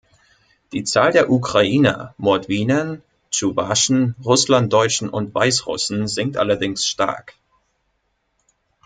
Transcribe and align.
Die 0.73 0.83
Zahl 0.83 1.11
der 1.11 1.29
Ukrainer, 1.29 2.15
Mordwinen, 2.17 3.03
Tschuwaschen, 3.29 4.15
Russlanddeutschen 4.25 5.09
und 5.09 5.35
Weißrussen 5.35 6.07
sinkt 6.07 6.37
allerdings 6.37 6.87
stark. 6.87 7.35